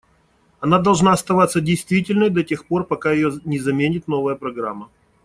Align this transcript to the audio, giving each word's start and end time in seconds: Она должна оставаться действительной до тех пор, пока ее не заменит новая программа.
Она 0.61 0.79
должна 0.79 1.11
оставаться 1.13 1.61
действительной 1.61 2.31
до 2.31 2.41
тех 2.43 2.65
пор, 2.65 2.85
пока 2.87 3.11
ее 3.11 3.39
не 3.45 3.59
заменит 3.59 4.07
новая 4.07 4.33
программа. 4.33 4.89